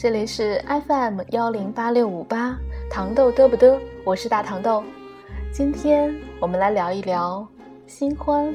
[0.00, 2.56] 这里是 FM 幺零八六五八
[2.90, 4.82] 糖豆嘚不嘚，我是大糖豆。
[5.52, 7.46] 今天我们来聊一聊
[7.86, 8.50] 新欢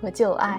[0.00, 0.58] 和旧爱。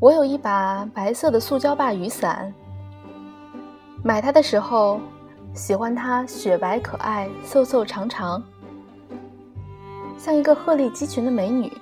[0.00, 2.52] 我有一把白色的塑胶把雨伞，
[4.02, 5.00] 买它的时候
[5.54, 8.42] 喜欢它雪白可爱、瘦瘦长长，
[10.16, 11.72] 像一个鹤立鸡群的美女。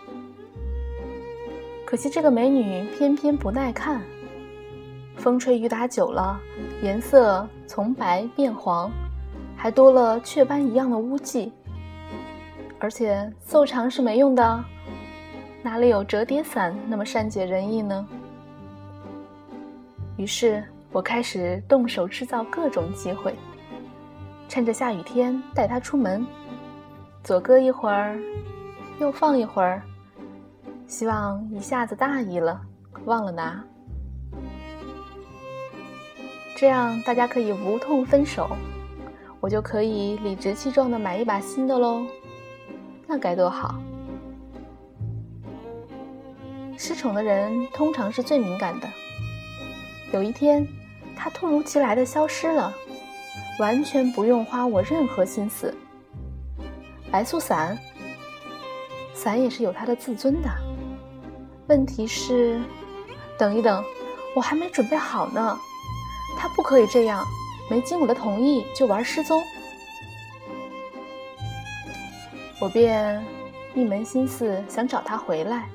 [1.87, 4.03] 可惜这个美女偏偏不耐看，
[5.17, 6.39] 风吹雨打久了，
[6.83, 8.91] 颜色从白变黄，
[9.57, 11.53] 还多了雀斑一样的污迹。
[12.79, 14.65] 而且瘦长是没用的。
[15.63, 18.07] 哪里有折叠伞那么善解人意呢？
[20.17, 23.35] 于是我开始动手制造各种机会，
[24.59, 26.27] 趁着下雨天带它出门，
[27.23, 28.19] 左搁一会儿，
[28.99, 29.81] 右放一会儿，
[30.89, 32.61] 希望一下子大意了
[33.05, 33.65] 忘了拿，
[36.57, 38.51] 这样大家可以无痛分手，
[39.39, 42.05] 我就可以理直气壮的买一把新的喽，
[43.07, 43.77] 那该多好！
[46.77, 48.89] 失宠的人通常是最敏感的。
[50.11, 50.67] 有一天，
[51.15, 52.75] 他突如其来的消失了，
[53.59, 55.75] 完全不用花我任何心思。
[57.11, 57.79] 白素伞，
[59.15, 60.49] 伞也是有它的自尊的。
[61.67, 62.61] 问题是，
[63.39, 63.85] 等一等，
[64.35, 65.59] 我还没准备好呢。
[66.39, 67.25] 他不可以这样，
[67.69, 69.43] 没经我的同意就玩失踪。
[72.61, 73.25] 我便
[73.75, 75.69] 一门心思想找他回来。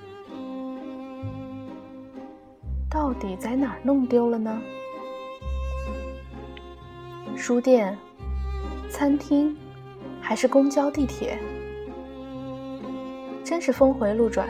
[2.89, 4.61] 到底在哪儿弄丢了呢？
[7.45, 7.97] 书店、
[8.89, 9.53] 餐厅，
[10.21, 11.37] 还是公交、地铁？
[13.43, 14.47] 真是峰回路转，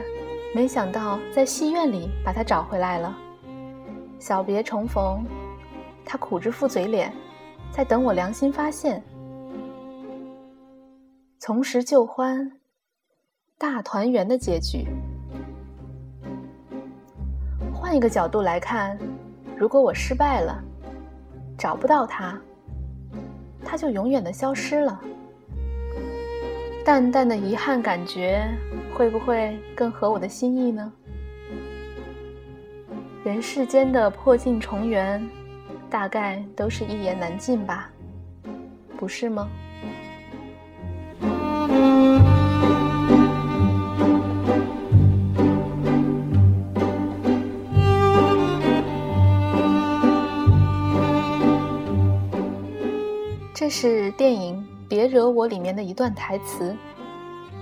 [0.53, 3.17] 没想到在戏院里把他找回来了。
[4.19, 5.25] 小别重逢，
[6.05, 7.11] 他苦着副嘴脸，
[7.71, 9.03] 在等我良心发现。
[11.39, 12.51] 重拾旧欢，
[13.57, 14.85] 大团圆的结局。
[17.73, 18.95] 换一个角度来看，
[19.57, 20.63] 如果我失败了，
[21.57, 22.39] 找不到他，
[23.73, 25.01] 他就永远的消失了。
[26.85, 28.47] 淡淡的遗憾感觉，
[28.93, 30.93] 会不会更合我的心意呢？
[33.23, 35.27] 人世间的破镜重圆，
[35.89, 37.89] 大概都是一言难尽吧，
[38.95, 39.49] 不是吗？
[53.75, 54.55] 是电影
[54.87, 56.77] 《别惹我》里面的一段台词。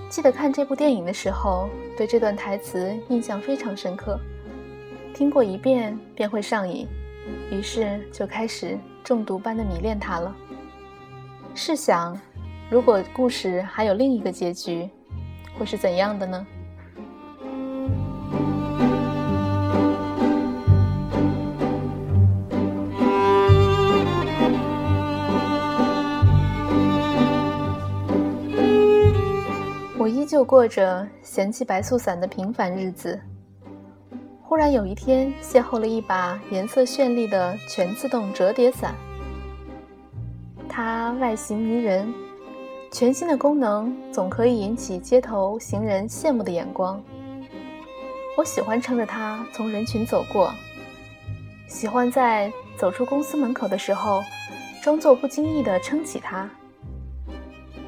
[0.09, 4.19] 记得看这部电影的时候，对这段台词印象非常深刻。
[5.13, 6.85] 听过一遍便会上瘾，
[7.49, 10.35] 于是就开始中毒般的迷恋它了。
[11.55, 12.19] 试想，
[12.69, 14.89] 如果故事还有另一个结局，
[15.57, 16.45] 会是怎样的呢？
[30.41, 33.21] 依旧过着嫌弃白素伞的平凡日子。
[34.41, 38.95] 忽然有一天，邂逅了一把颜色绚丽的全自动折叠伞。
[40.67, 42.11] 它外形迷人，
[42.91, 46.99] 全新的功能总可以引起街头行人羡慕的眼光。
[48.35, 50.51] 我喜欢撑着它从人群走过，
[51.67, 54.23] 喜欢在走出公司门口的时候，
[54.81, 56.49] 装作不经意地撑起它。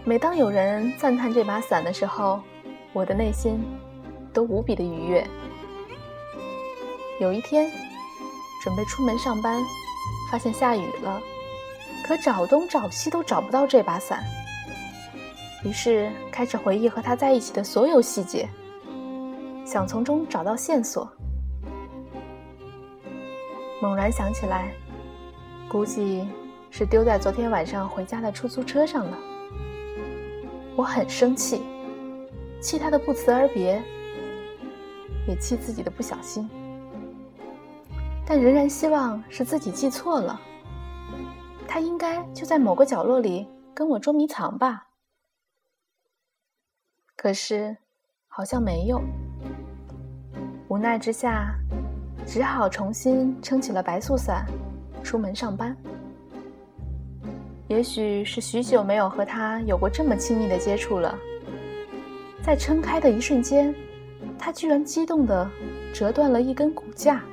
[0.05, 2.41] 每当有人赞叹这把伞的时候，
[2.91, 3.63] 我的内心
[4.33, 5.25] 都无比的愉悦。
[7.21, 7.71] 有一天，
[8.61, 9.63] 准备出门上班，
[10.29, 11.21] 发现下雨了，
[12.05, 14.21] 可找东找西都找不到这把伞。
[15.63, 18.49] 于是开始回忆和他在一起的所有细节，
[19.65, 21.09] 想从中找到线索。
[23.81, 24.73] 猛然想起来，
[25.69, 26.27] 估计
[26.69, 29.17] 是丢在昨天晚上回家的出租车上了。
[30.75, 31.61] 我很生气，
[32.61, 33.81] 气他的不辞而别，
[35.27, 36.49] 也气自己的不小心，
[38.25, 40.39] 但仍然希望是自己记错了。
[41.67, 44.87] 他应该就在某个角落里跟我捉迷藏吧？
[47.15, 47.77] 可是
[48.27, 49.01] 好像没有。
[50.69, 51.53] 无奈之下，
[52.25, 54.45] 只好重新撑起了白素伞，
[55.03, 55.77] 出门上班。
[57.73, 61.17] 也许是许久没有和他有过这么亲密的接触了，
[62.43, 63.73] 在撑开的一瞬间，
[64.37, 65.49] 他居然激动的
[65.91, 67.23] 折断了一根骨架。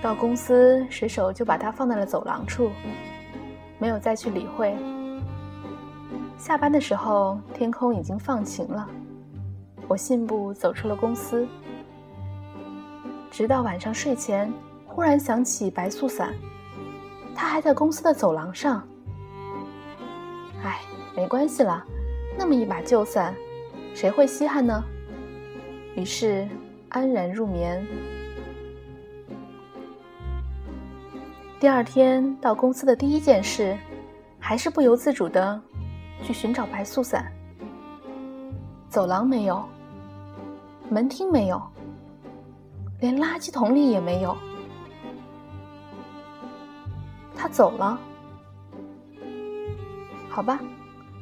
[0.00, 2.70] 到公司，随手就把它放在了走廊处，
[3.78, 4.74] 没有再去理会。
[6.38, 8.88] 下班的时候，天空已经放晴了，
[9.86, 11.46] 我信步走出了公司。
[13.30, 14.50] 直到晚上睡前，
[14.94, 16.32] 忽然想起白素伞，
[17.34, 18.86] 他还在公司的走廊上。
[20.62, 20.80] 唉，
[21.16, 21.84] 没关系了，
[22.38, 23.34] 那么一把旧伞，
[23.92, 24.84] 谁会稀罕呢？
[25.96, 26.48] 于是
[26.90, 27.84] 安然入眠。
[31.58, 33.76] 第二天到公司的第一件事，
[34.38, 35.60] 还是不由自主的
[36.22, 37.32] 去寻找白素伞。
[38.88, 39.64] 走廊没有，
[40.88, 41.60] 门厅没有，
[43.00, 44.36] 连垃圾桶里也没有。
[47.54, 47.96] 走了，
[50.28, 50.58] 好吧，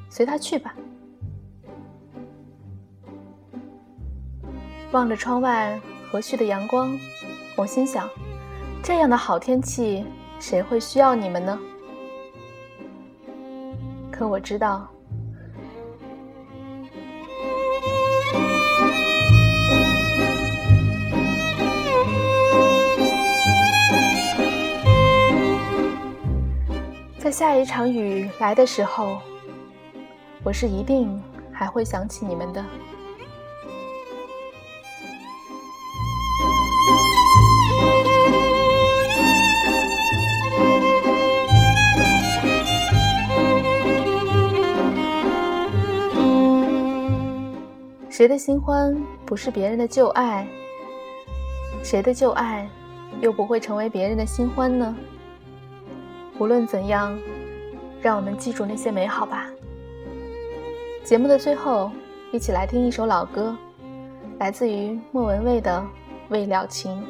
[0.08, 0.74] 随他去吧。
[4.92, 5.78] 望着窗外
[6.10, 6.98] 和煦的阳光，
[7.54, 8.08] 我心想：
[8.82, 10.06] 这样的好天气。
[10.40, 11.58] 谁会需要你们呢？
[14.10, 14.88] 可我知道，
[27.22, 29.20] 在下一场雨来的时候，
[30.42, 31.22] 我是一定
[31.52, 32.64] 还会想起你们的。
[48.10, 50.44] 谁的新欢不是别人的旧爱？
[51.84, 52.68] 谁的旧爱
[53.20, 54.92] 又不会成为别人的新欢呢？
[56.42, 57.16] 无论怎样，
[58.00, 59.46] 让我们记住那些美好吧。
[61.04, 61.92] 节目的最后，
[62.32, 63.56] 一起来听一首老歌，
[64.40, 65.78] 来自于莫文蔚的
[66.30, 67.00] 《未了情》。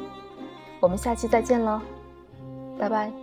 [0.79, 1.81] 我们下期再见了，
[2.77, 3.22] 拜拜。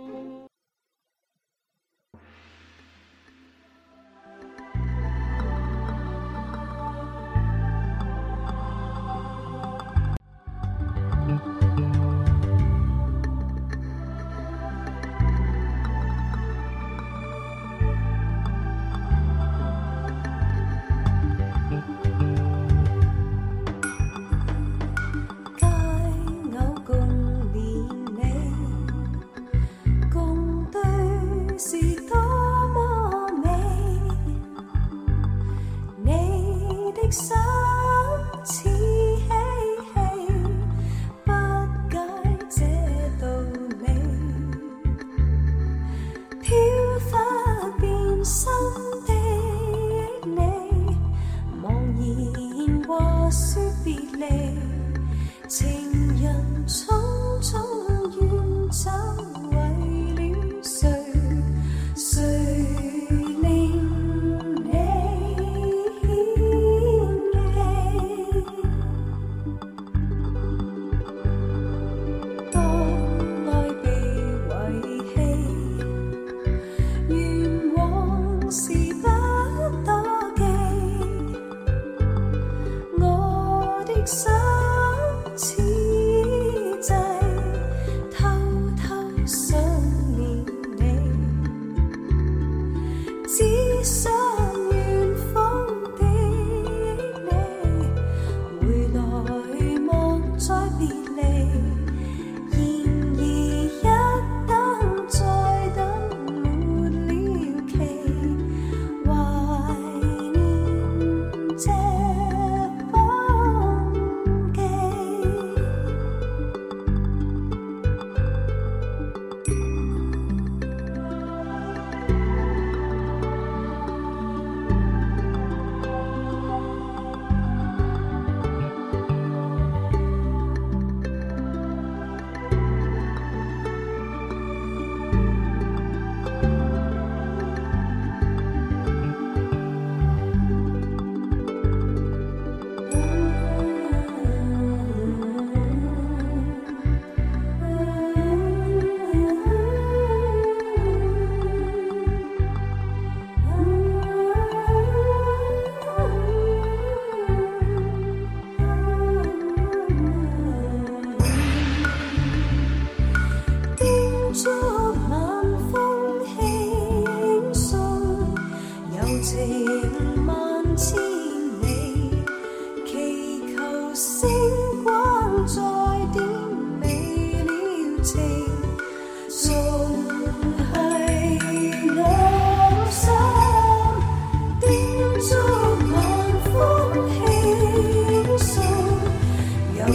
[84.01, 84.40] think so.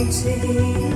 [0.05, 0.86] 情。